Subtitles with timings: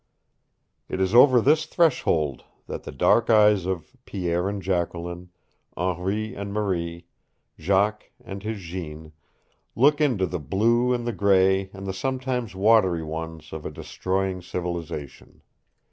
[0.89, 5.29] It is over this threshold that the dark eyes of Pierre and Jacqueline,
[5.77, 7.05] Henri and Marie,
[7.59, 9.11] Jacques and his Jeanne,
[9.75, 14.41] look into the blue and the gray and the sometimes watery ones of a destroying
[14.41, 15.43] civilization.